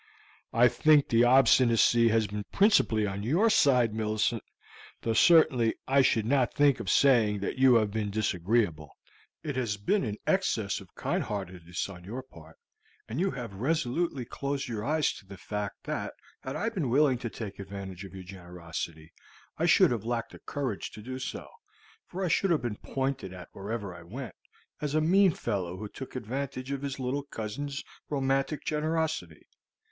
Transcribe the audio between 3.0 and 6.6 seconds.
on your side, Millicent; though certainly I should not